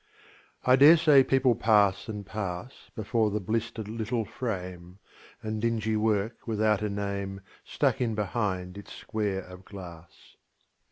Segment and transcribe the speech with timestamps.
[0.65, 4.97] I dare say people pass and pass Before the blistered little frame,
[5.43, 10.37] And dingy work without a name Stuck in behind its square of glass.